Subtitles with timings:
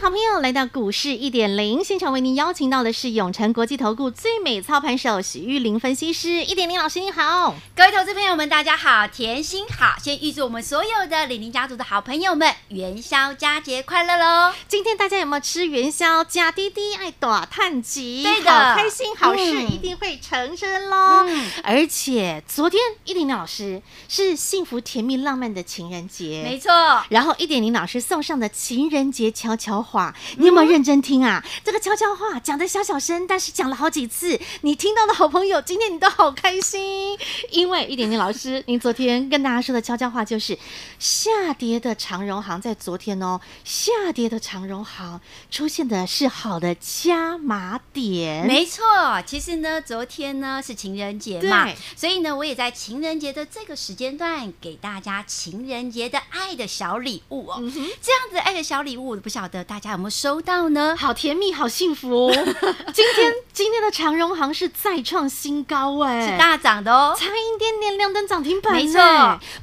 [0.00, 6.44] 好朋友来到股市一点零现场，为您邀请到的是永诚国际投顾最美操盘手许玉玲分析师。
[6.44, 14.54] 一点零老师你好，各位投资朋友们，大家好，甜心好，先预祝我们所有的李宁家族的好朋友们元宵佳节快乐喽！
[14.68, 16.22] 今天大家有没有吃元宵？
[16.22, 21.24] 加滴滴爱大叹气，对的，好开心，好事一定会成真喽！
[21.26, 26.70] 嗯、而且昨天一点零老师是幸福甜蜜浪漫的情人节，没错。
[27.08, 30.14] 然后一点零老师送上的情人节悄悄话。
[30.36, 31.42] 你有没有认真听啊？
[31.44, 34.38] 嗯、这个悄悄话讲的小小声，但是讲了好几次。
[34.62, 37.18] 你听到的好朋友，今天你都好开心，
[37.50, 40.58] 因为一点点老师，您昨天跟大家说的悄悄话就是
[40.98, 48.46] 下跌的长荣行在昨天哦，下跌的长荣行出现的是好的加码点。
[48.46, 48.84] 没错，
[49.26, 57.56] 其实呢，昨天呢是情人节嘛，所以呢，我也在情人节的这个时间段给大家情人节的爱的小礼物哦。
[57.58, 59.88] 嗯、这样子爱的小礼物，不晓得大家。
[59.92, 60.94] 有没有收到呢？
[60.98, 62.30] 好甜蜜，好幸福！
[62.92, 68.74] 今天今天的长荣行是再创新高哎，是大涨的哦，差一点点亮灯涨停板。
[68.74, 69.00] 没错，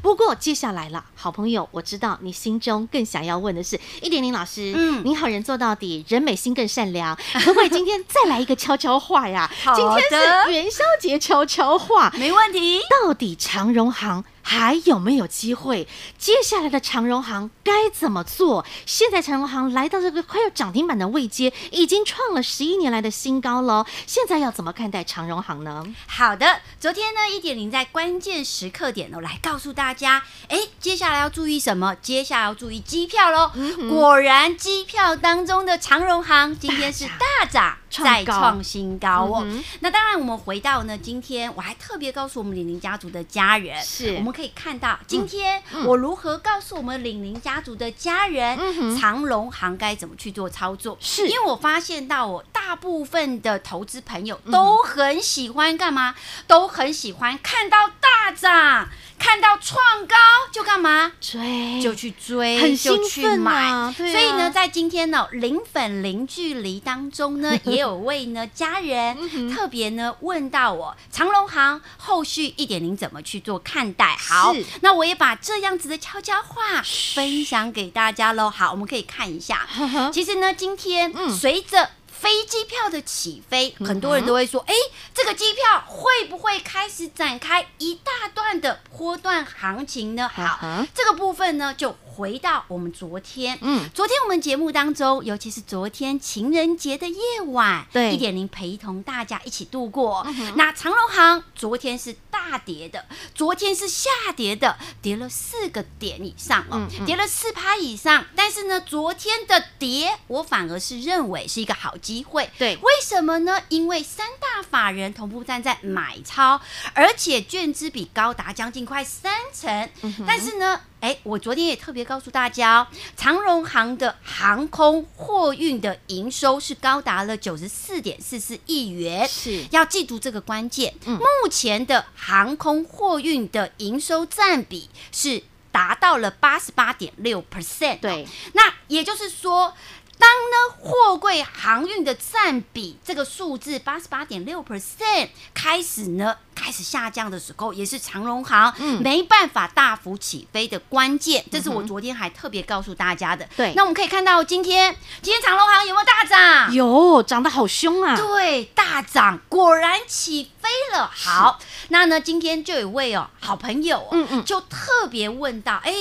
[0.02, 9.50] 不过接下来了，好朋友，我知道你心中更想要问的是一点零老师，嗯，你好人做到底，人美心更善良， 可不可以今天再来一个悄悄话呀？
[9.64, 12.82] 好，今天是元宵节悄悄话，没问题。
[13.04, 14.26] 到底长荣航？
[14.48, 15.88] 还有没有机会？
[16.20, 18.64] 接下来的长荣行该怎么做？
[18.86, 23.84] 现在长荣行来到这个快要涨停板的位阶，已经创了十一年来的新高喽。
[24.06, 25.84] 现在要怎么看待长荣行呢？
[26.06, 31.96] 好的，昨天呢一点零在关键时刻点呢，来告诉大家，哎，接下来要注意什么？
[31.96, 33.50] 接下来要注意机票喽。
[33.56, 37.80] 嗯、果然，机票当中的长荣行今天是大涨。
[38.04, 39.44] 再创新高哦！
[39.46, 50.98] 嗯、那当然，我们回到呢，今天我还特别告诉我们李宁家族的家人，是我们可以看到今天我如何告诉我们李宁家族的家人，嗯、长隆行该怎么去做操作？
[51.00, 56.16] 是因为我发现到我大部分的投资朋友都很喜欢干嘛？
[56.48, 58.90] 都很喜欢看到大涨。
[59.18, 60.16] 看到创高
[60.52, 61.12] 就干嘛？
[61.20, 63.94] 追就去追，很兴奋啊，就去买。
[63.98, 74.16] 对啊，所以呢，在今天呢，零粉零距离当中呢， 也有位呢家人特别呢问到我长隆行后续一点零怎么去做看待？
[74.18, 76.82] 好，那我也把这样子的悄悄话
[77.16, 78.50] 分享给大家喽。
[78.50, 79.68] 好，我们可以看一下。
[80.14, 81.90] 其实呢，今天随着
[82.26, 84.74] 飞机票的起飞，很多人都会说：“哎，
[85.14, 91.96] 这个机票会不会开始展开一大段的波段行情呢？”好，这个部分呢就。
[92.16, 100.26] 回到我们昨天，嗯，昨天我们节目当中，尤其是昨天情人节的夜晚，对，一点零陪同大家一起度过。
[100.26, 108.26] 嗯、那长隆行昨天是大跌的，昨天是下跌的，跌了四个点以上哦，嗯嗯跌了四趴以上。
[108.36, 112.50] 但是呢，昨天的跌，我反而是认为是一个好机会。
[112.58, 113.62] 对，为什么呢？
[113.70, 116.60] 因为三大法人同步站在买超，
[116.94, 119.90] 而且券资比高达将近快三成。
[120.02, 130.94] 嗯、但是呢，哎，我昨天也特别告诉大家，长荣航的航空货运的营收是高达了九十四点四四亿元，是要记住这个关键。
[131.06, 138.00] 嗯、目前的航空货运的营收占比是达到了八十八点六 percent。
[138.00, 139.74] 对，那也就是说。
[140.18, 151.44] 当呢货柜航运的占比这个数字八十八点六 percent 开始呢开始下降的时候，也是长荣航没办法大幅起飞的关键。
[151.44, 153.48] 嗯、这是我昨天还特别告诉大家的。
[153.58, 156.74] 对，那我们可以看到今天今天长荣航有没有大涨？
[156.74, 158.16] 有，涨得好凶啊！
[158.16, 161.12] 对，大涨，果然起飞了。
[161.14, 161.60] 好，
[161.90, 165.92] 那呢今天就有位哦好朋友、哦，嗯嗯，就特别问到，哎。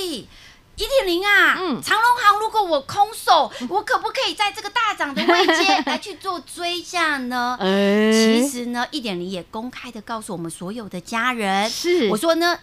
[0.75, 7.57] 一点零啊，嗯，长隆行，如果我空手，我可不可以在这个大涨的位阶 来去做追价呢？
[7.61, 12.09] 其实呢，一点零也公开的告诉我们所有的家人，是。
[12.09, 12.59] 我说呢，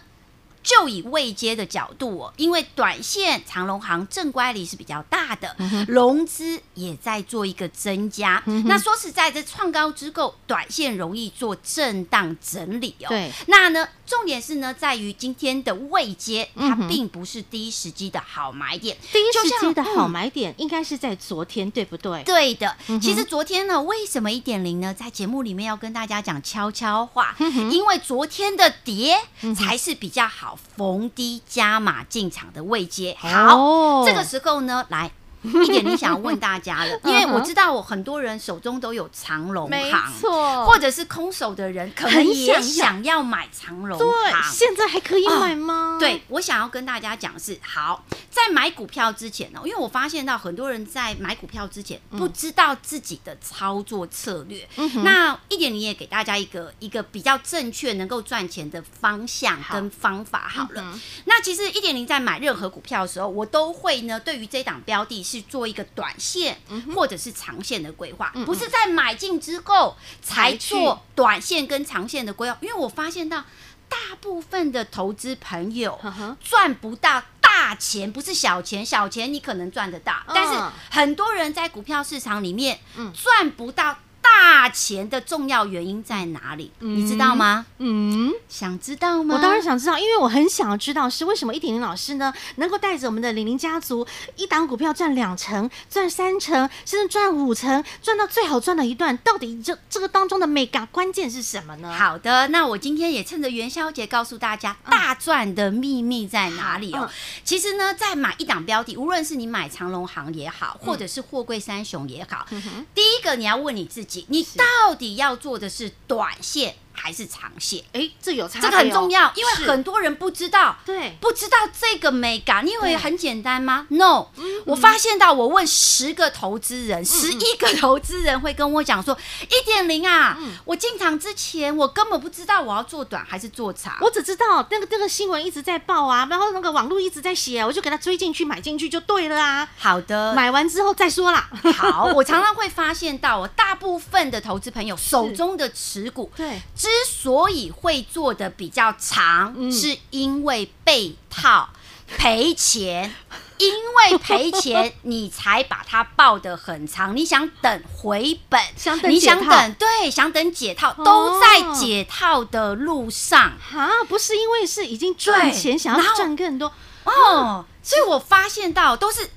[0.63, 5.55] 就以未接的角度哦，因为短线长龙行正乖离是比较大的，
[5.87, 8.41] 融资也在做一个增加。
[8.65, 13.09] 那说实在，这创高之后，短线容易做震荡整理哦。
[13.09, 18.97] 对，那呢，重点是呢，在于今天的未接，它并不是第一时机的好买点。
[19.11, 22.23] 第一时机的好买点应该是在昨天，对不对？
[22.23, 22.75] 对的。
[23.01, 24.93] 其实昨天呢，为什么一点零呢？
[24.93, 27.35] 在节目里面要跟大家讲悄悄话，
[27.69, 29.17] 因为昨天的跌
[29.55, 30.52] 才是比较好。
[30.55, 35.11] 逢低加码进场的位阶，好，哦、这个时候呢，来。
[35.43, 45.97] 一点零想要问大家了，因为我知道我很多人手中都有长龙行，没错，或者是空手的人可能也想要买长龙行，对，现在还可以买吗？
[45.99, 54.65] 对，我想要跟大家讲是好，在买股票之前呢，因为我发现到很多人在买股票之前不知道自己的操作策略，
[55.03, 60.97] 那一点零也给大家一个一个比较正确能够赚钱的方向跟方法好了。
[61.25, 65.21] 那其实一点零在买任何股票的时候，我都会呢，对于这档标的。
[65.33, 66.61] 去做一个短线
[66.93, 72.55] 或者是长线的规划，不是在买进之后才做短线跟长线的规划。
[72.61, 73.43] 因为我发现到
[73.89, 75.99] 大部分的投资朋友
[76.39, 80.53] 赚不到大钱，不是小钱，小钱你可能赚得到，但是
[80.91, 82.79] 很多人在股票市场里面
[83.13, 83.97] 赚不到。
[84.23, 86.71] 大钱的重要原因在哪里？
[86.79, 87.65] 嗯、你知道吗？
[87.77, 89.35] 嗯，想知道吗？
[89.35, 101.93] 我当然想知道，因为我很想要知道是为什么一点零老师呢，能够带着我们的玲玲家族一档股票赚两成、赚三成，甚至赚五成，赚到最好赚的一段，到底这这个当中的美感关键是什么呢？
[101.93, 106.99] 好的，那我今天也趁着元宵节告诉大家，大赚的秘密在哪里哦？
[107.01, 107.09] 嗯、
[107.43, 114.12] 其实呢，在买一档标的，无论是你买长隆行也好，或者是货柜三雄也好，嗯、第一个你要问你自己。
[114.27, 116.75] 你到底要做的是短线？
[116.93, 124.27] 还是长线，哎，这有差，这个很重要，因为很多人不知道，对，不知道这个美感，你以为很简单吗？No，
[124.65, 139.67] 我发现到我问十个投资人，十一个投资人会跟我讲说，一点零啊，我进场之前我根本不知道我要做短还是做长，我只知道那个那个新闻一直在报啊，然后那个网络一直在写，我就给他追进去买进去就对了啊。
[139.77, 141.49] 好的，买完之后再说啦。
[141.75, 146.61] 好，我常常会 发现到，我大部分的投资朋友手中的持股，对。
[146.83, 151.69] 之所以会做的比较长，嗯、是因为被套
[152.17, 153.15] 赔钱，
[153.57, 157.15] 因为赔钱你才把它抱的很长。
[157.15, 163.89] 你想等回本， 想等你想等对，想等解套，哦、都在解套的路上啊！
[164.09, 166.69] 不是因为是已经赚钱，想要赚更多
[167.05, 169.29] 哦，所以我发现到都是。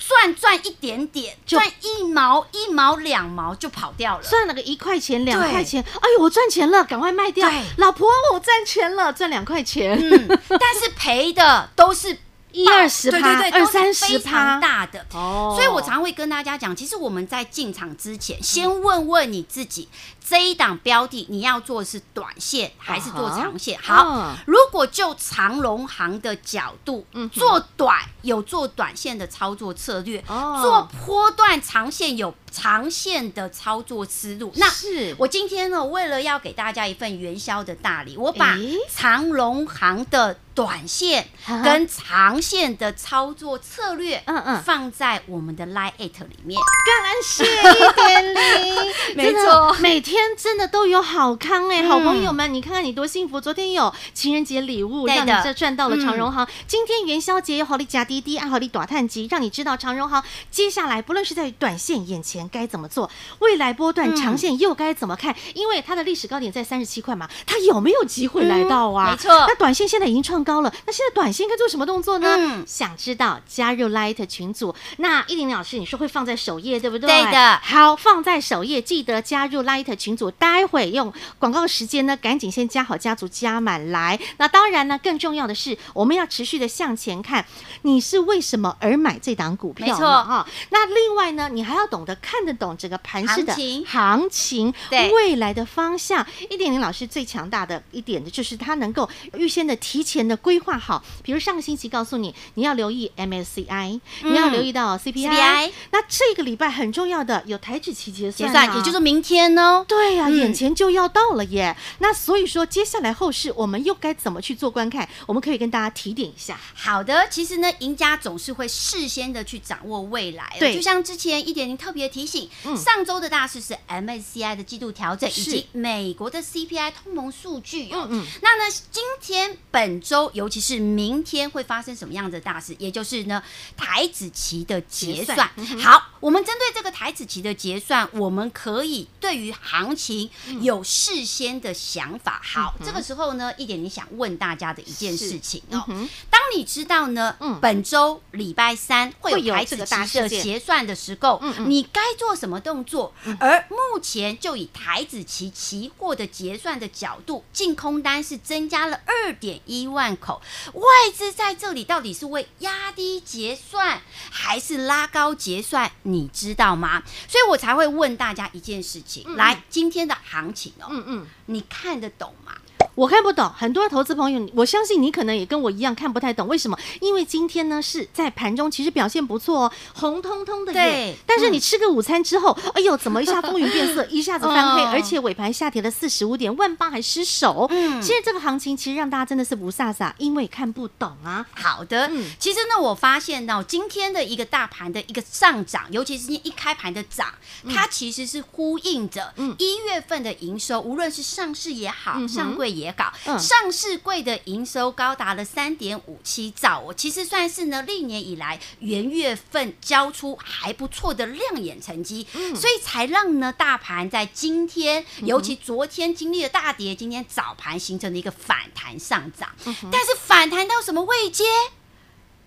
[0.00, 7.48] 赚赚一点点，赚一毛一毛两毛就跑掉了，赚了个一块钱两块钱，哎呦，我赚钱了，赶快卖掉。
[7.76, 9.98] 老婆，我赚钱了，赚两块钱。
[10.00, 12.16] 嗯，但是赔的都是
[12.50, 15.04] 一二十趴，对对对，二三十趴大的。
[15.12, 19.88] 哦，所以我常会跟大家讲，其实我们在进场之前，先问问你自己。
[20.30, 23.76] 这一档标的，你要做的是短线还是做长线？
[23.82, 30.60] 好，如果就长龙行的角度，做短有做短线的操作策略，哦。
[30.62, 34.52] 做波段长线有长线的操作思路。
[34.54, 35.16] 那是。
[35.18, 38.56] 我今天呢，为了要给大家一份元宵的大礼，我把
[38.88, 41.26] 长龙行的短线
[41.64, 46.60] 跟长线的操作策略，嗯嗯，放在我们的 Line@ 里面。
[47.02, 50.19] 感谢一点零， 没错，每天。
[50.36, 53.40] 真的都有好康哎，好朋友们，你看看你多幸福！
[53.40, 56.48] 昨天有情人节礼物，让你这赚到了长荣航。
[56.66, 65.34] 今天元宵节有好利加滴滴，爱好利短探集，让你知道长荣航接下来不论是在短线眼前该怎么做，未来波段长线又该怎么看？
[65.54, 69.10] 因为它的历史高点在三十七块嘛，它有没有机会来到啊？
[69.10, 72.64] 没错，那短线现在已经创高了，那现在短线该做什么动作呢？
[72.66, 77.08] 想知道加入 Light 群组，那一林老师你说会放在首页对不对？
[77.08, 80.09] 对的，好，放在首页，记得加入 Light 群。
[80.10, 84.18] 群组，待会用广告时间呢，赶紧先加好家族加满来。
[84.38, 87.44] 那当然呢，更重要的是，我们要持续的向前看。
[87.82, 89.86] 你是为什么而买这档股票？
[89.86, 90.46] 没错哈。
[90.70, 93.54] 那另外呢，你还要懂得看得懂整个盘市的
[93.86, 96.26] 行情，对未来的方向。
[96.48, 101.02] 一点零老师最强大的一点的就是他能够预先的提前的规划好。
[101.22, 105.70] 比如上个星期告诉你，你要留意 MSCI，你要留意到 CPI。
[105.92, 109.84] 那这个礼拜很重要的有台指期结算，也就是明天哦。
[109.86, 111.74] 对呀、啊，眼前就要到了耶。
[111.78, 115.08] 嗯、那所以说，接下来后市我们又该怎么去做观看？
[115.26, 116.60] 我们可以跟大家提点一下。
[116.74, 120.54] 好的，其实呢，赢家总是会事先的去掌握未来。
[120.58, 127.88] 对，就像之前一点零特别提醒，嗯、上周的大事是 MSCI 的季度调整，以及美国的 CPI 通膨数据。
[127.90, 128.26] 嗯嗯。
[128.42, 133.40] 那呢，今天本周周，尤其是明天会发生什么样的大事，也就是呢
[133.76, 135.48] 台子期的结算。
[135.56, 140.28] 结算好，我们针对这个台子期的结算，我们可以对于行情
[140.60, 142.40] 有事先的想法。
[142.44, 145.82] 好，这个时候呢，一点你想问大家的一件事情哦，
[146.28, 153.14] 当你知道呢，本周礼拜三会有台子期的结算的时候，你该做什么动作？
[153.38, 160.42] 而目前就以台子期期货的结算的角度，净空单是增加了二点一万口，
[160.74, 160.82] 外
[161.14, 165.90] 资在这里到底是为压低结算，还是拉高结算？
[166.02, 167.02] 你知道吗？
[167.28, 172.59] 所以我才会问大家一件事情：来，今天的行情哦，嗯嗯，你看得懂吗？
[173.00, 176.46] 我看不懂，很多的投资朋友，我相信你可能也跟我一样看不太懂。
[176.46, 176.78] 为什么？
[177.00, 180.72] 因为今天呢是在盘中，其实表现不错哦，红彤彤的。
[180.74, 181.16] 对。
[181.26, 187.66] 但是你吃个午餐之后，嗯、哎呦，怎么一下风云变色， 一下子翻黑，而且尾盘下跌了四十五点，万八还失守。
[187.70, 188.02] 嗯。
[188.02, 191.46] 其实这个行情其实让大家真的是不飒飒，因为看不懂啊。
[191.56, 192.06] 好的。
[192.08, 192.26] 嗯。
[192.38, 197.28] 其实呢，我发现到今天的一个大盘的一个上涨，尤其是今天一开盘的涨，
[197.74, 202.89] 它其实是呼应着一月份的营收，无论是上市也好，嗯、上柜也。
[202.92, 219.50] 搞上市柜的营收高达了三点五七兆，我其实算是呢历年以来元月份交出还不错的亮眼成绩，所以才让呢大盘在今天，尤其昨天经历了大跌，今天早盘形成了一个反弹上涨，
[219.90, 221.44] 但是反弹到什么位阶？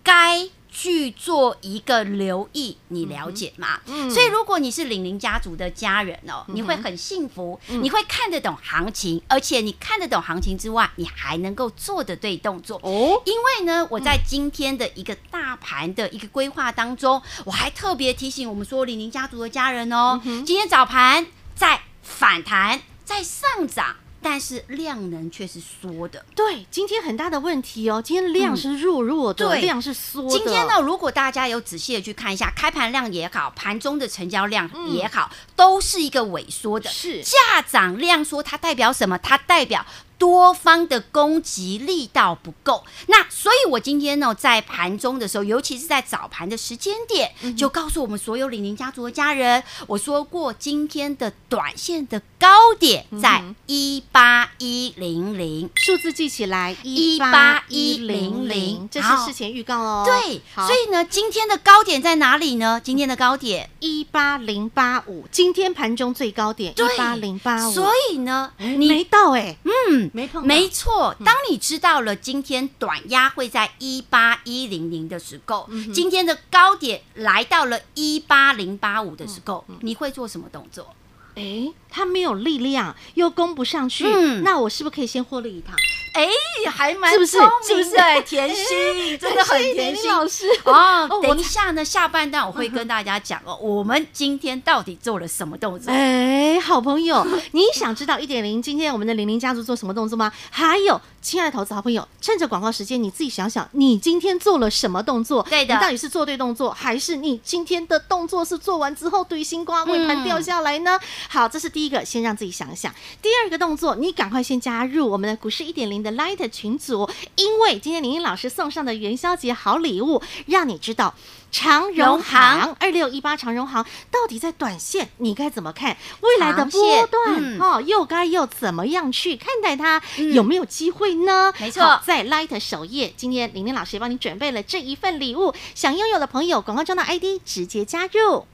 [0.02, 0.50] 该。
[0.74, 3.80] 去做一个留意，你了解吗？
[3.86, 13.22] 嗯，所以如果你是领领家族的家人哦，你会很幸福，你会看得懂行情，而且你看得懂行情之外，你还能够做得对动作哦。
[13.24, 23.94] 因为呢，我在今天的一个大盘的一个规划当中，我还特别提醒我们说领领家族的家人哦，今天早盘在反弹，在上涨。
[24.26, 30.30] 但是量能却是缩的，对，今天很大的问题哦，今天量是弱弱的，嗯、对，量是缩的。
[30.30, 36.88] 今天呢，如果大家有仔细的去看一下，开盘量也好，盘中的成交量也好，嗯、都是一个萎缩的。
[36.88, 39.18] 是，价涨量缩，它代表什么？
[39.18, 39.84] 它代表。
[40.16, 60.04] 多方的攻击力道不够，那所以我今天呢，在盘中的时候，尤其是在早盘的时间点，就告诉我们所有李宁家族的家人，我说过今天的短线的高点在一八一零零，数字记起来一八一零零，这是事前预告哦。
[60.04, 62.78] 对，所以呢，今天的高点在哪里呢？
[62.84, 63.70] 今天的高点？
[63.80, 70.10] 一八零八五，今天盘中最高点一八零八五，所以呢，你没到哎，嗯。
[70.12, 71.16] 没碰，没错。
[71.24, 80.94] 当你知道了今天短压会在一八一零零的时候，嗯、今天的高点来到了一八零八五的时候，嗯、你会做什么动作？
[81.34, 85.76] 哎，它没有力量，又攻不上去，嗯、那我是不是可以先获利一趟？
[86.14, 86.28] 哎，
[86.70, 88.22] 还蛮聪明，是不是？
[88.24, 91.08] 甜心 真的很甜心老师哦。
[91.20, 95.92] 等一下呢，下半段我会跟大家讲哦，我们今天到底做了什么动作？
[95.92, 100.32] 哎，好朋友， 你想知道一点零今天我们的玲玲家族做什么动作吗？
[100.50, 105.44] 还有，亲爱的投资好朋友，趁着广告时间，你自己想想，你今天做了什么动作？
[105.50, 111.00] 对的，你到底是做对动作，还是你今天的动作是做完之后对心瓜尾盘掉下来呢？
[111.28, 112.94] 好，这是第一个，先让自己想一想。
[113.20, 121.14] 第二个动作，你赶快先加入我们的股市一点零的 Light 群组，因为今天林英老师送上的元宵节好礼物，让你知道
[121.50, 130.00] 长荣行二六一八长荣行到底在短线你该怎么看未来的波段哦，又该又怎么样去看待它？
[130.32, 131.52] 有没有机会呢？
[131.58, 138.46] 没错，在 Light 首页，今天玲玲老师也帮你准备了这一份礼物，想拥有的朋友，广告中的 ID 直接加入。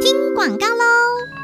[0.00, 1.43] 听广告喽。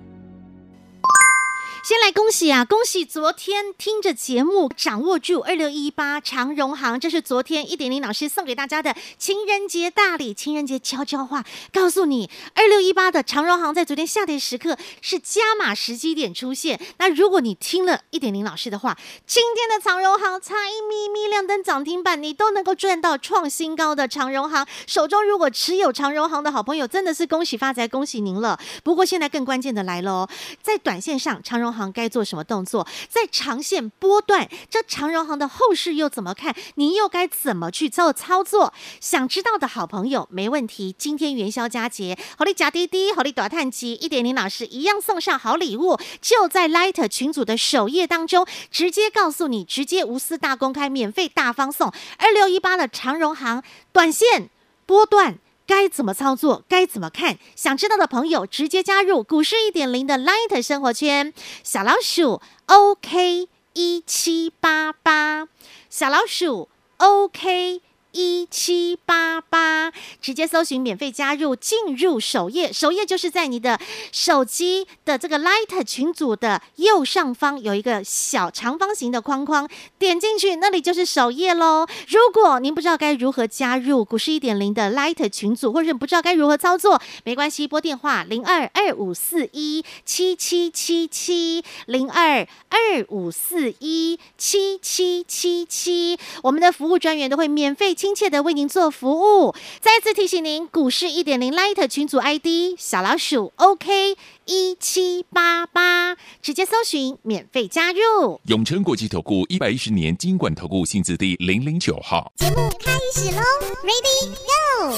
[1.83, 2.63] 先来恭喜啊！
[2.63, 16.79] 恭喜昨天听着节目掌握住二六一八长荣行，这是昨天一点零老师送给大家的情人节大礼，情人节悄悄话，告诉你二六一八的长荣行在昨天下跌时刻是加码时机点出现。
[16.99, 18.95] 那如果你听了一点零老师的话，
[19.25, 24.67] 今天的长荣行差一咪咪亮灯涨停板，你都能够赚到创新高的长荣行。
[24.85, 28.59] 手中如果持有长荣行的好朋友，真的是恭喜发财，恭喜您了。
[28.83, 30.29] 不过现在更关键的来了哦，
[30.61, 31.70] 在短线上长荣。
[31.71, 32.85] 荣航该做什么动作？
[33.07, 36.53] 在长线波段，这长荣行的后市又怎么看？
[36.75, 38.73] 您又该怎么去做操作？
[38.99, 40.93] 想知道的好朋友，没问题。
[40.97, 53.63] 今天元宵佳节，好利假滴滴，好利短探机，一点零老师一样送上好礼物，就在 Light 群组的首页当中，直接告诉你，直接无私大公开，免费大方送二六一八的长荣行
[53.93, 54.49] 短线
[54.85, 55.39] 波段。
[55.71, 56.65] 该怎么操作？
[56.67, 57.37] 该怎么看？
[57.55, 65.47] 想知道的朋友，直接加入股市一点零的 Light 生活圈，小老鼠 OK 一七八八，
[65.89, 67.81] 小老鼠 OK。
[68.11, 69.91] 一七八八，
[70.21, 73.79] 直接搜寻免费加入，进入首页，首页就是在你的
[74.11, 81.87] 手机的这个 Light 群组的右上方有一个小长方形的框框，点进去那里就是首页喽。
[82.07, 97.95] 如果您不知道该如何加入股市一点零的 Light 群组，或者不知道该如何操作，没关系，拨电话零二二五四一七七七七零二二五四一七七七七，我们的服务专员都会免费。
[98.01, 99.53] 亲切的为您做服务。
[99.79, 104.17] 再次提醒您，股市一点零 Light 群组 ID 小老鼠 OK
[104.53, 108.41] 一七八八，直接搜寻免费加入。
[108.47, 112.29] 永诚国际投顾一百一十年金管投顾新字第零零九号。
[112.35, 113.41] 节目开始喽
[113.81, 114.97] ，Ready Go！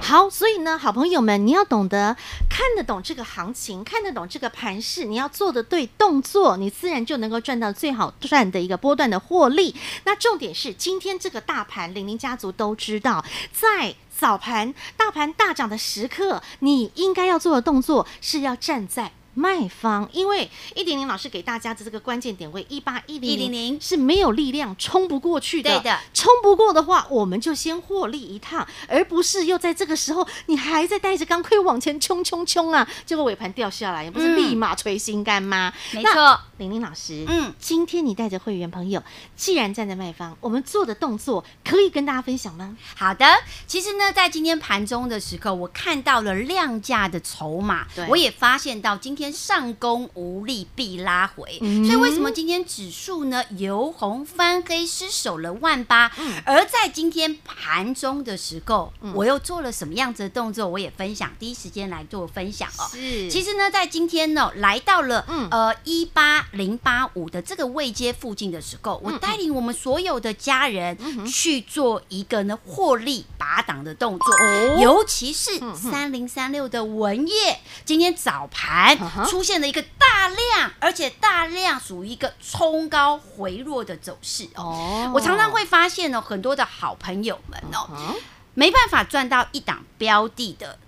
[0.00, 2.16] 好，所以呢，好朋友们，你要懂得
[2.48, 9.76] 看得懂这个行情，看得懂这个盘势，你要做的对动作，你自然就能够赚到最好赚的一个波段的获利。
[10.04, 19.12] 那重点是，今天这个大盘，玲玲家族都知道，在早盘大盘大涨的时刻，你应该要做的动作是要站在。
[19.38, 25.70] 卖方，因为一点零老师给大家的这个关键点位一八一零零零是没有力量冲不过去的。
[25.78, 32.88] 对的，冲不过的话，我们就先获利一趟，而不是又在这个时候你还在带着钢盔往前冲冲冲啊！
[33.06, 35.72] 结果尾盘掉下来，也不是立马捶心肝吗？
[35.92, 39.00] 没错，玲玲老师，嗯，今天你带着会员朋友，
[39.36, 42.76] 既然站在卖方，我们做的动作可以跟大家分享吗？
[42.96, 43.24] 好的，
[43.68, 49.27] 其实呢，在今天盘中的时刻，我看到了量价的筹码，对我也发现到今天。
[49.32, 56.10] 上攻无力必拉回，嗯、所以为什么今天指数呢由红翻黑失守了万八？
[56.18, 60.66] 嗯、而在今天盘中的时候，嗯、我又做了什么样子的动作？
[60.66, 62.88] 我也分享，第一时间来做分享哦。
[62.90, 78.98] 是，其实呢，在今天呢，来到了、嗯、呃一八零八五的这个位阶附近的时候，嗯、我带领我们所有的家人去做一个呢获利拔档的动作，哦、尤其是三零三六的文业，今天早盘。
[79.28, 85.04] 出现了一个大量，而且大量属于一个冲高回落的走势哦。
[85.06, 85.16] Oh.
[85.16, 88.16] 我常常会发现呢，很多的好朋友们哦，uh.
[88.54, 90.78] 没办法赚到一档标的的。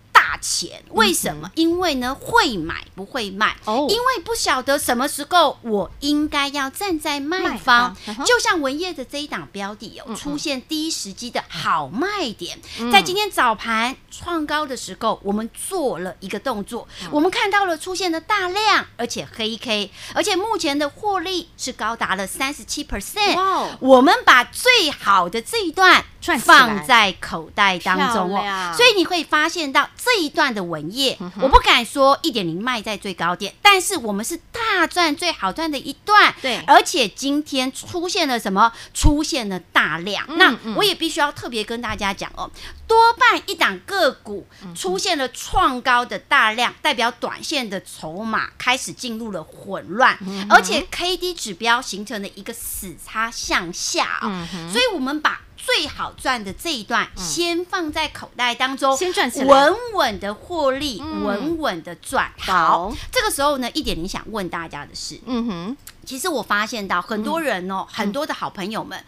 [0.40, 0.82] 大钱。
[0.90, 1.50] 为什么？
[1.54, 7.94] 因为呢，会买不会卖哦，因为不晓得什么时候我应该要站在卖方。
[8.24, 12.58] 就像文业的这一档标的有出现第一时机的好卖点，
[12.90, 23.36] 在今天早盘创高的时候，我们做了一个动作，我们看到了出现了大量，而且黑 K，而且目前的获利是高达了三十七 percent。
[23.36, 26.04] 哇，我们把最好的这一段
[26.40, 36.34] 放在口袋当中哦，所以你会发现到这一段的文业，我不敢说一点零卖在最高点，但是我们是大赚最好赚的一段。
[36.40, 38.72] 对，而且今天出现了什么？
[38.94, 40.24] 出现了大量。
[40.38, 42.50] 那我也必须要特别跟大家讲哦，
[42.86, 50.16] 多半一档个股出现了创高的大量，代表短线的筹码开始进入了混乱，
[50.48, 55.40] 而且 K D 指标形成了一个死叉向下啊，所以我们把。
[55.64, 62.32] 最好赚的这一段，先放在口袋当中，先赚起来，稳稳的获利，稳稳的赚。
[62.38, 69.04] 好，这个时候呢，一点你想问大家的是，嗯哼，其实我发现到很多人哦，很多的好朋友们，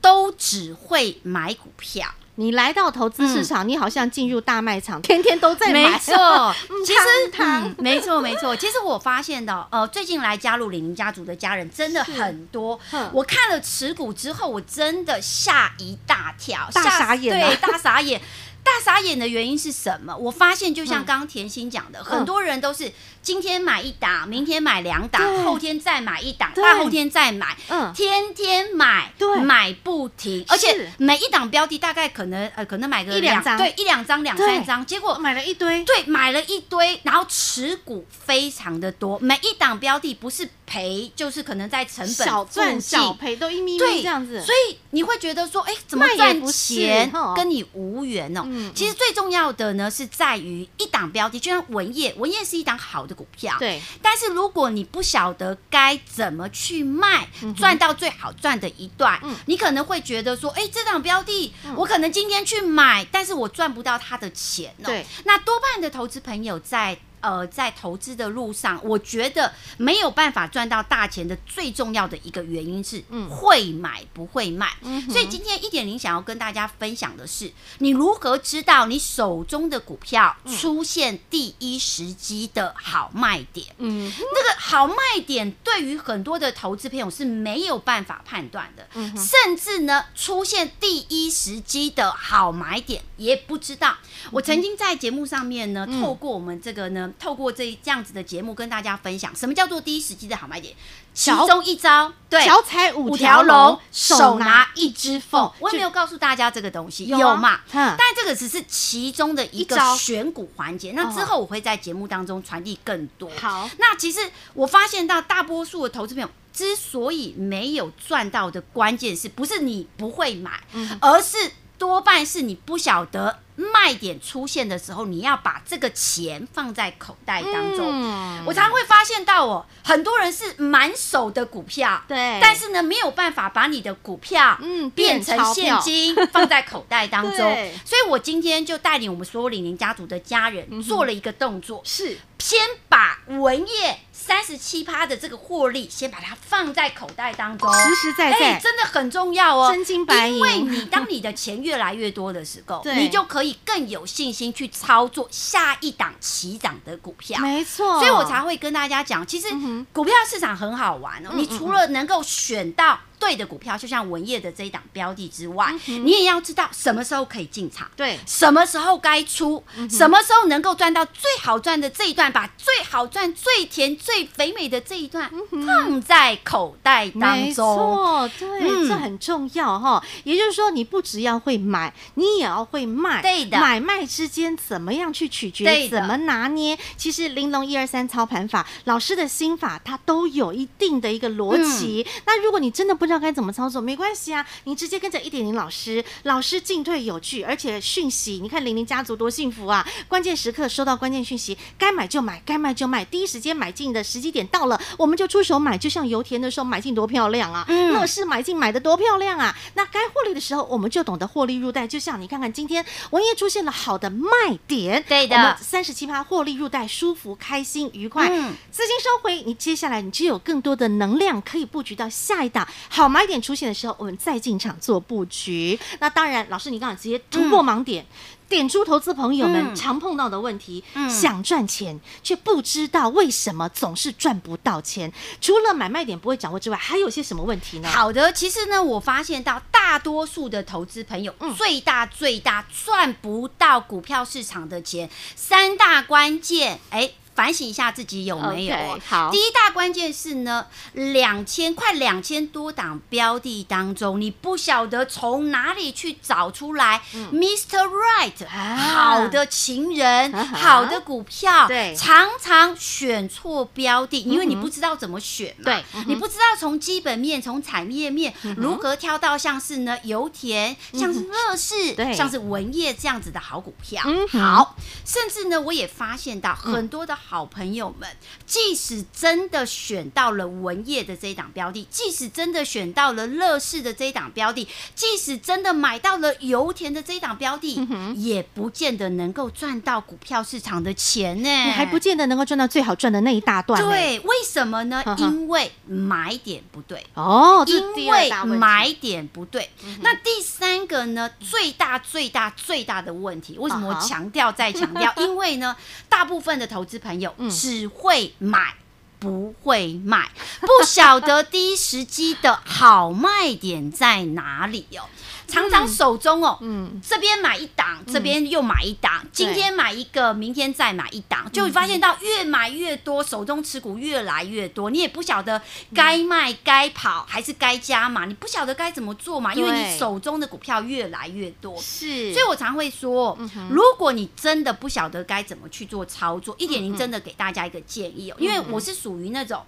[0.00, 2.08] 都只会买股票。
[2.36, 5.90] 你来到投资市场，嗯、你好像进入大卖场，天天都在买。
[5.90, 6.54] 没错，
[6.86, 7.00] 其实，
[7.38, 8.54] 嗯，没错，没错。
[8.54, 12.78] 其实我发现的，呃，最近来加入李宁家族的家人真的很多。
[13.12, 18.20] 我看了持股之后，我真的吓一大跳，大傻眼，对，大傻眼。
[18.62, 20.16] 大傻眼的原因是什么？
[20.16, 22.90] 我发现就像刚刚甜心讲的，嗯、很多人都是
[23.26, 48.42] 今天买一档，明天买两档，后天再买一档，大后天再买，嗯，天天买，对，买不停，而且每一档标的大概可能呃可能买个一两张，对，一两张两三张，结果买了一堆，对，买了一堆，然后持股非常的多，每一档标的不是赔就是可能在成本小赚小赔都一咪咪对这样子，所以你会觉得说，哎，怎么赚钱跟你无缘哦？
[48.46, 53.82] 嗯、其实最重要的呢是在于一档标的，就像文业，文业是一档好的股票，对。
[54.02, 64.86] 但是如果你不晓得该怎么去卖，赚到最好赚的一段，嗯、你可能会觉得说，哎，这档标的、嗯、我可能今天去买，但是我赚不到它的钱哦。
[64.86, 65.04] 对。
[65.24, 66.96] 那多半的投资朋友在。
[67.20, 74.72] 呃，在投资的路上，我觉得没有办法赚到大钱的最重要的一个原因是，嗯，会买不会卖。
[74.82, 83.74] 嗯，所以今天一点零想要跟大家分享的是，你如何知道你手中的股票出现第一时机的好卖点？
[83.78, 84.94] 嗯，那个好卖
[85.26, 93.96] 点对于很多的投资朋友是没有办法判断的，嗯，甚至呢，出现第一时机的好买点也不知道。
[94.30, 97.05] 我曾经在节目上面呢，透过我们这个呢。
[97.18, 100.74] 透过这这样子的节目跟大家分享，什么叫做第一时机的好卖点？
[101.14, 105.50] 其中一招，对，脚踩五条龙，手拿一只凤。
[105.60, 107.60] 我也没有告诉大家这个东西有嘛？
[107.72, 110.92] 但这个只是其中的一个选股环节。
[110.92, 113.30] 那之后我会在节目当中传递更多。
[113.40, 114.20] 好，那其实
[114.52, 120.60] 我发现到大多数的投资朋友之所以没有赚到的关键，是不是你不会买，
[121.00, 123.38] 而是多半是你不晓得。
[123.56, 127.88] 卖点出现的时候，你要把这个钱放在口袋当中。
[127.90, 137.38] 嗯、我常常会发现到哦，很多人是满手的股票，对，但是呢没有办法把你的股票嗯变成现金 放在口袋当中。
[137.84, 150.34] 所以我今天就带领我们所有李宁家族的家人做了一个动作，是先把文业三十七趴的这个获利，先把它放在口袋当中，实实在在，真的很重要哦，真金白银。
[150.36, 153.45] 因为你当你的钱越来越多的时候， 你就可以。
[153.64, 159.48] 更有信心去操作下一档起涨的股票，没错，所以我才会跟大家讲，其实
[159.92, 161.30] 股票市场很好玩哦。
[161.34, 175.30] 你除了能够选到对的股票，就像文业的这一档标的之外，你也要知道什么时候可以进场，对，什么时候该出，什么时候能够赚到最好赚的这一段，把最好赚、最甜、最肥美的这一段
[175.66, 177.46] 放在口袋当中。
[177.46, 180.02] 没错，对，这很重要哈。
[180.24, 183.22] 也就是说，你不只要会买，你也要会卖。
[183.22, 186.78] 对的，买卖之间怎么样去取决，怎么拿捏？
[186.96, 192.06] 其实玲珑一二三操盘法，老师的心法，它都有一定的一个逻辑。
[192.26, 199.86] 那如果你真的不不知道该怎么操作，没关系啊，你直接跟着一点零老师，老师进退有据，而且讯息，你看玲玲家族多幸福啊！
[200.08, 207.64] 关键时刻收到关键讯息，该买就买，该卖就卖，第一时间买进的时机点到了，我们就出手买，就像油田的时候买进多漂亮啊！
[207.68, 209.56] 乐视买进买的多漂亮啊！
[209.74, 214.28] 那该获利的时候，我们就懂得获利入袋，就像你看看今天文业出现了好的卖
[214.66, 222.66] 点，对的，三十七趴获利入袋，舒服、开心、愉快，嗯、资金收回，你接下来你就有更多的能量可以布局到下一档。
[222.96, 225.78] 好买点出现的时候，我们再进场做布局。
[226.00, 228.08] 那当然，老师你刚刚直接突破盲点，嗯、
[228.48, 235.12] 点出投资朋友们常碰到的问题：嗯、想赚钱却不知道为什么总是赚不到钱。
[235.42, 237.88] 除了买卖点不会掌握之外，还有些什么问题呢？
[237.90, 247.10] 好的，其实呢，我发现到大多数的投资朋友，最大最大赚不到股票市场的钱，三大关键，哎。
[247.36, 248.74] 反省一下自己有没有。
[248.74, 257.76] Okay, 好，第一大关键是呢，两千快两千多档标的当中，你不晓得从哪里去找出来，Mr.
[257.86, 274.02] Right，好的情人，好的股票，对，常常选错标的，因为你不知道怎么选嘛，对，你不知道从基本面、从产业面如何挑到像是呢油田，像是乐视，对，像是文业这样子的好股票。
[274.30, 277.14] 好，甚至呢，我也发现到很多的。
[277.28, 278.08] 好朋友们，
[278.46, 293.82] 即使真的选到了文业的这一档标的，即使真的选到了乐视的这一档标的，即使真的买到了油田的这一档标的，嗯、也不见得能够赚到股票市场的钱呢，你还不见得能够赚到最好赚的那一大段。
[293.82, 295.02] 对，为什么呢？
[295.04, 299.68] 呵呵因为买点不对哦，因为买点不对。
[299.84, 301.28] 嗯、那第三个呢？
[301.40, 305.12] 最大、最大、最大的问题，为什么我强调再强调？
[305.18, 305.74] 因为呢，
[306.08, 307.15] 大部分的投资朋友。
[307.20, 308.74] 有只会买
[309.18, 315.02] 不会卖，不晓得 第一时机的好卖点在哪里哟。
[315.48, 325.60] 常常手中哦，嗯，这边买一档，这边又买一档，今天买一个，明天再买一档，就会发现到越买越多，手中持股越来越多，你也不晓得
[325.94, 333.38] 该卖该跑还是该加码，你不晓得该怎么做嘛，因为你手中的股票越来越多，是，所以我常会说，
[333.70, 339.62] 如果你真的不晓得该怎么去做操作，一点零真的给大家一个建议哦，因为我是属于那种。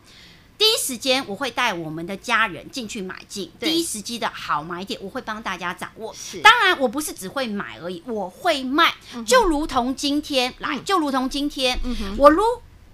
[0.58, 6.12] 第一时间我会带我们的家人进去买进，第一时机的好买点，我会帮大家掌握。
[6.12, 6.40] 是。
[6.42, 8.92] 当然我不是只会买而已，我会卖，
[9.24, 11.78] 就如同今天来，就如同今天，
[12.18, 12.42] 我如。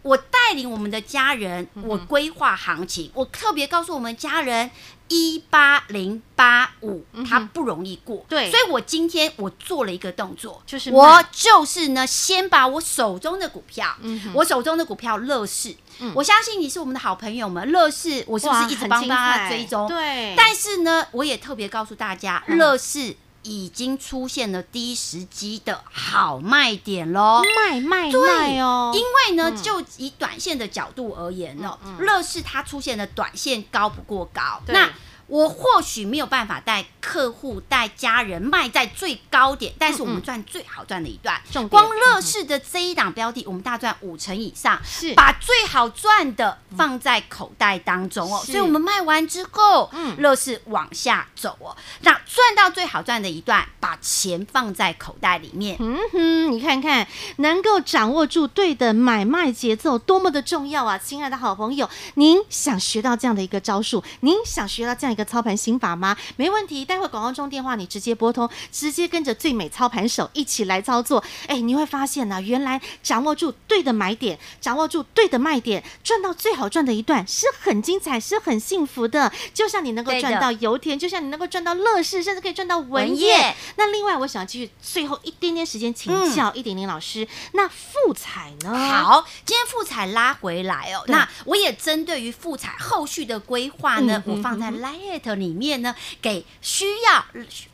[0.03, 4.71] 我带领我们的家人，我规划行情，我特别告诉我们家人，
[5.09, 13.97] 一八零八五，它不容易过，对，所以我今天我做了一个动作，就是我就是呢，先把我手中的股票，
[14.33, 15.75] 我手中的股票乐视，
[16.15, 19.87] 我相信你是我们的好朋友们，乐视，我是不是一直帮大家追踪？
[19.87, 23.15] 对，但是呢，我也特别告诉大家，乐视。
[23.45, 28.93] 已经出现了低时机的好卖点喽，卖卖卖哦！
[28.93, 34.91] 因为呢，就以短线的角度而言呢，乐视它出现的短线高不过高，那。
[35.27, 41.41] 我或许没有办法带客户、带家人卖在最高点，但是我们赚最好赚的一段。
[41.69, 48.43] 光乐视的这一档标的，我们大赚五成以上，是把最好赚的放在口袋当中哦。
[48.45, 55.77] 所以我们卖完之后，嗯，乐视往下走哦，那赚到最好赚的一段，把钱放在口袋里面。
[55.81, 57.07] 嗯哼，你看看，
[57.37, 60.99] 能够掌握住对的买卖节奏，多么的重要啊！
[60.99, 64.03] 亲爱的好朋友，您想学到这样的一个招数？
[64.21, 66.17] 您想学到这样一个操盘心法吗？
[66.37, 71.23] 没问题，待会广告中电话你直接拨通，直接跟着最美操盘手一起来操作。
[71.47, 79.31] 哎，你会发现呢、啊，原来掌握住对的买点，掌握住对的卖点，赚到最好赚的一段是很精彩，是很幸福的。
[79.55, 83.55] 就像你能够赚到油田，就像你能够赚到乐视，甚至可以赚到文业。
[83.77, 88.77] 那另外，我想继续最后一点点时间请教一点点老师，嗯、那富彩呢？
[88.77, 91.05] 好，今天富彩拉回来哦。
[91.07, 94.71] 那我也针对于富彩后续的规划呢，嗯、我放在
[95.05, 97.25] Lite 里面呢，给需要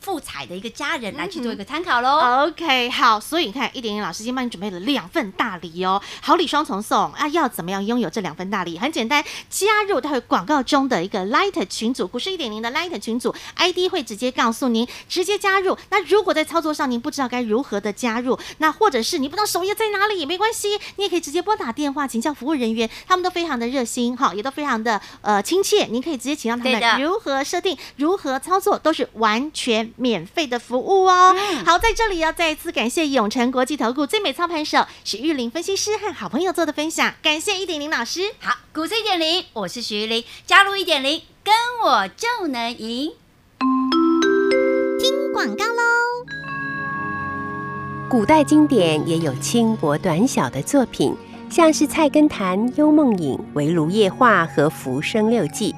[0.00, 2.48] 复彩的一个家人来去做一个参考喽、嗯。
[2.48, 7.28] OK，好，所以你看，一点点老师已经帮你准备了两份大礼哦，好礼双重送啊！
[7.28, 8.78] 要怎么样拥有这两份大礼？
[8.78, 15.76] 很简单，加入待会广告中的一个 Light 群组，股市一点零的 Light 群组 ID 会直接告诉您，直接加入。
[15.90, 27.76] 那如果在操作上您不知道该如何的加入，那或者是你不知道首页在哪里也没关系，你也可以直接拨打电话请教服务人员，他们都非常的热心哈，也都非常的呃亲切，您可以直接请教他们如何设定。
[27.96, 31.36] 如何操作都是完全免费的服务哦。
[31.36, 38.22] 嗯、好，在这里要再一次感谢永诚国际投顾最美操盘手许玉玲分析师和好朋友做的分享，感谢一点零老师。
[38.40, 41.54] 好，股市一点零，我是许玉玲，加入一点零，跟
[41.84, 43.12] 我就能赢。
[44.98, 45.82] 听广告喽。
[48.08, 51.14] 古代经典也有轻薄短小的作品，
[51.48, 55.72] 像是《菜根谭》《幽梦影》《围炉夜话》和《浮生六记》。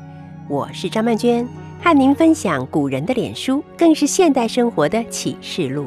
[0.53, 1.49] 我是张曼娟。
[1.83, 5.87] 和您分享古人的脸书，更是现代生活的启示录。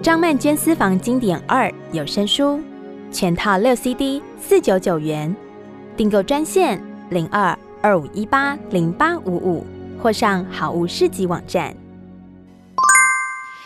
[0.00, 2.60] 张曼娟私房经典二有声书，
[3.10, 5.34] 全套六 CD，四九九元。
[5.96, 9.66] 订购专线零二二五一八零八五五，
[10.00, 11.74] 或上好物市集网站。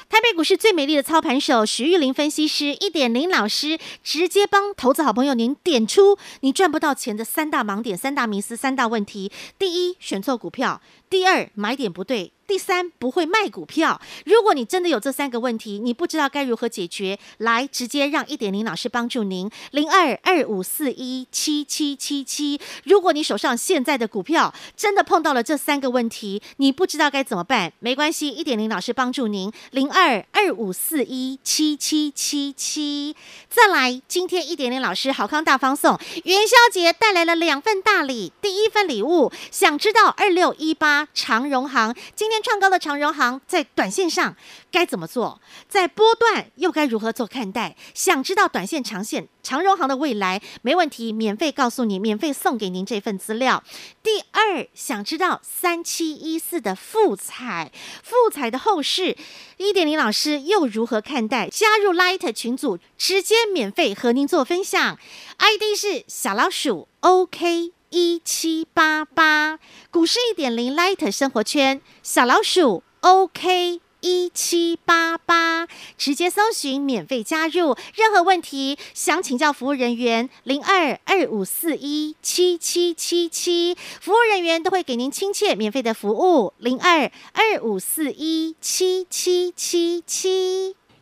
[0.09, 9.31] 台北股市最美丽的操盘手徐玉玲分析师一点零老师，直接帮投资好朋友您点出你赚不到钱的三大盲点、三大迷思、三大问题。
[9.59, 12.33] 第一，选错股票；第二，买点不对。
[12.47, 14.01] 第三，不会卖股票。
[14.25, 19.51] 如果你真的有这三个问题，你不知道该如何解决，来直接让一点零老师帮助您。
[19.73, 22.59] 零二二五四一七七七七。
[22.85, 29.53] 如果你手上现在的股票真的碰到了这三个问题，你不知道该怎么办，没关系，一点零老师帮助您。
[29.73, 33.15] 零二二五四一七七七七。
[33.51, 38.33] 再来，今天一点零老师好康大方送，元宵节带来了两份大礼。
[38.41, 42.39] 第一份礼物，想知道二六一八长荣行今天。
[42.41, 44.35] 创高的长荣行在短线上
[44.71, 45.41] 该怎么做？
[45.69, 47.77] 在波段又该如何做看待？
[47.93, 50.41] 想知道短线、长线长荣行的未来？
[50.63, 53.63] 没问题，免费告诉你，免费送给您这份资料。
[54.03, 59.17] 第二，想知道三七一四的复彩复彩的后市，
[59.57, 61.49] 一点零老师又如何看待？
[61.49, 64.97] 加入 Light 群组，直接免费和您做分享。
[65.39, 67.78] ID 是小老鼠 OK。
[67.91, 69.59] 一七八八，
[69.91, 90.77] 股市一点零 Light 生活圈，小老鼠 OK 一七八八，直接搜寻免费加入，任何问题想请教服务人员零二二五四一七七七七，服务人员都会给您亲切免费的服务零二二五四一七七七七。